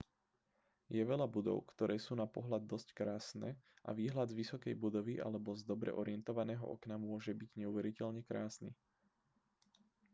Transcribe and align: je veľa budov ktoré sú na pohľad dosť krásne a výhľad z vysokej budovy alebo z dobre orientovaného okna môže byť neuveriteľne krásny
je 0.95 1.05
veľa 1.11 1.27
budov 1.35 1.57
ktoré 1.77 1.95
sú 2.05 2.13
na 2.21 2.25
pohľad 2.35 2.63
dosť 2.73 2.89
krásne 2.99 3.49
a 3.87 3.93
výhľad 3.99 4.29
z 4.33 4.39
vysokej 4.41 4.73
budovy 4.85 5.15
alebo 5.25 5.49
z 5.53 5.61
dobre 5.71 5.91
orientovaného 6.01 6.65
okna 6.75 6.95
môže 7.07 7.33
byť 7.41 7.49
neuveriteľne 7.61 8.21
krásny 8.29 8.69